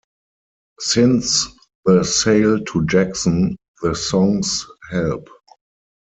[0.79, 1.45] Since
[1.85, 5.29] the sale to Jackson, the songs Help!